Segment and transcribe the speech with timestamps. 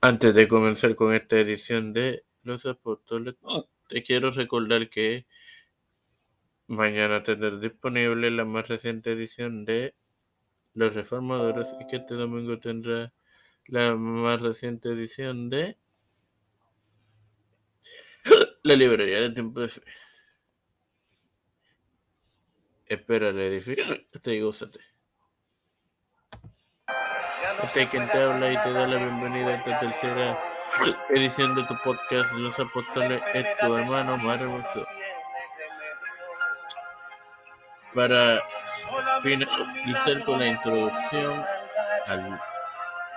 [0.00, 3.34] Antes de comenzar con esta edición de Los Apóstoles,
[3.88, 5.26] te quiero recordar que
[6.68, 9.96] mañana tendrás disponible la más reciente edición de
[10.72, 13.12] Los Reformadores y que este domingo tendrá
[13.66, 15.76] la más reciente edición de
[18.62, 19.82] La Librería de Tiempo de Fe.
[22.86, 23.84] Espera el edificio
[24.24, 24.78] y gózate.
[27.62, 30.38] Es quien te habla y te da la bienvenida a esta tercera
[31.08, 34.86] edición de tu podcast Los Apóstoles, es tu hermano Maravilloso.
[37.94, 38.40] Para
[39.22, 41.44] finalizar con la introducción
[42.06, 42.40] al,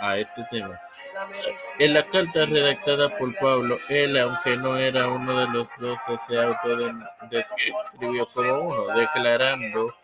[0.00, 0.80] a este tema.
[1.80, 6.38] En la carta redactada por Pablo, él, aunque no era uno de los doce, se
[6.40, 9.94] autodescribió como uno, declarando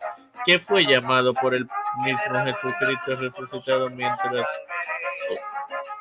[0.45, 1.67] que fue llamado por el
[1.97, 4.47] mismo Jesucristo resucitado mientras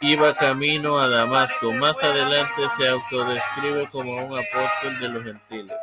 [0.00, 1.72] iba camino a Damasco.
[1.72, 5.76] Más adelante se autodescribe como un apóstol de los gentiles.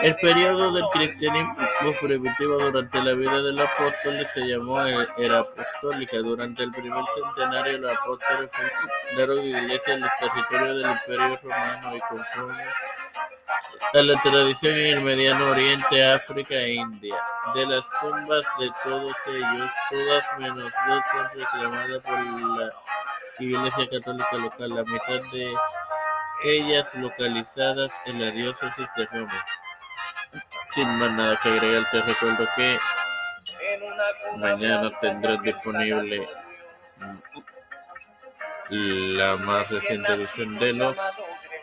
[0.00, 1.56] El periodo del cristianismo
[2.00, 6.18] primitivo durante la vida del apóstol se llamó era apostólica.
[6.18, 8.50] Durante el primer centenario, los apóstoles
[9.08, 12.64] fundaron iglesias en los territorios del Imperio Romano y conforme
[13.94, 17.16] a la tradición en el Mediano Oriente, África e India.
[17.54, 22.70] De las tumbas de todos ellos, todas menos dos son reclamadas por la
[23.38, 25.54] Iglesia Católica local, la mitad de
[26.44, 29.46] ellas localizadas en la diócesis de Roma.
[30.72, 32.78] Sin más nada que agregar, te recuerdo que
[34.38, 36.28] mañana tendrás disponible
[38.70, 40.96] la más reciente edición de los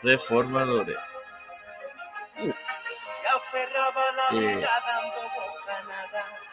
[0.01, 0.97] reformadores.
[2.37, 2.53] Eh,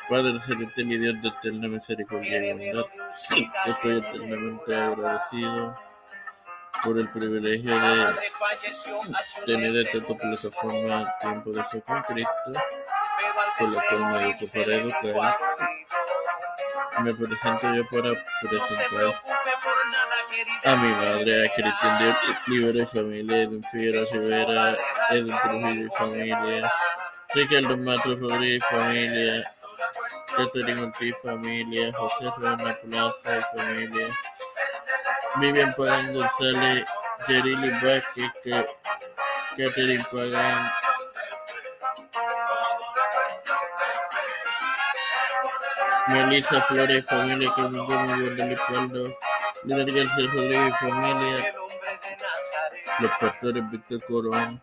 [0.09, 2.87] Padre celestial y Dios de eterna misericordia y bondad,
[3.67, 5.79] estoy eternamente agradecido
[6.85, 8.15] por el privilegio de
[9.47, 12.53] tener esta tu plataforma Tiempo de Fe con Cristo,
[13.59, 15.37] con la cual me educo para educar.
[17.01, 18.11] Me presento yo para
[18.43, 19.23] presentar
[20.65, 24.77] a mi madre, a Cristian Libre Familia, Edwin Figueroa Rivera,
[25.11, 26.73] Edwin Trujillo y familia,
[27.35, 29.45] Ricardo Matos Rodríguez y familia,
[30.37, 34.19] Catherine Ortiz familia, José Rona Plaza y familia,
[35.37, 36.85] Vivian Pagán González,
[37.27, 38.31] Jerili Vázquez,
[39.57, 40.71] Catherine Pagán,
[46.09, 49.19] Melissa Flores familia, Camilo Miguel de Leopoldo,
[49.65, 51.55] Leonel García Rodríguez y familia,
[52.99, 54.63] los pastores Víctor Corón,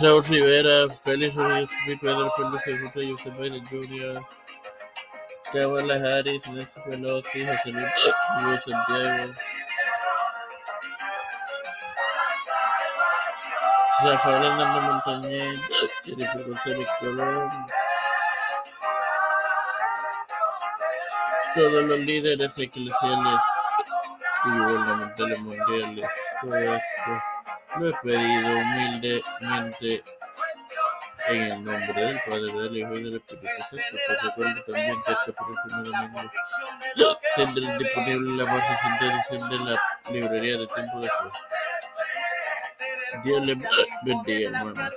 [0.00, 2.32] Raúl Rivera, Félix Rodríguez Smith, Pedro
[2.64, 4.26] Cerruta, José Biden Jr.,
[5.52, 9.32] Kamala Harris, Nancy Pelosi, José Luis Santiago,
[14.02, 15.60] Rafael Hernández Montañez,
[16.04, 17.50] Jennifer González Colón,
[21.54, 23.40] todos los líderes eclesiales
[24.44, 26.10] y gubernamentales mundiales,
[26.40, 27.22] todo esto
[27.78, 30.04] lo he pedido humildemente
[31.28, 33.96] en el nombre del Padre, del Hijo y del Espíritu Santo.
[34.06, 36.30] Te recuerdo también que este próximo domingo
[37.36, 41.30] tendré disponible la más reciente edición de la librería de Tiempo de Fe.
[43.24, 43.58] Dios les
[44.04, 44.94] bendiga, hermanos.